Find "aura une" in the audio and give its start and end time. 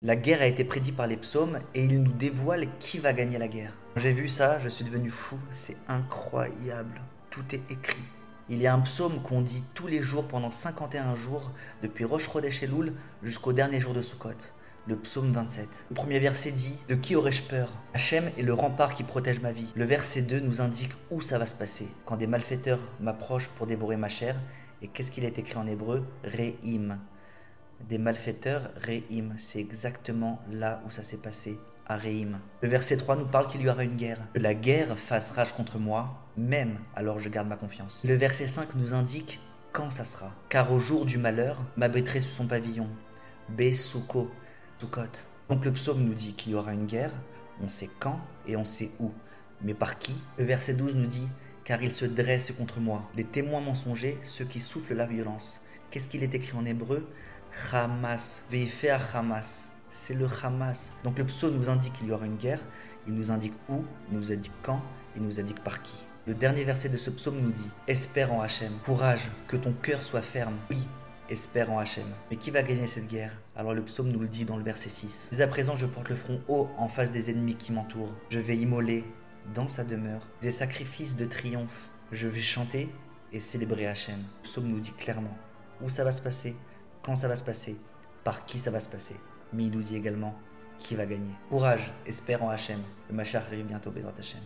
33.68-33.96, 46.54-46.86, 62.12-62.36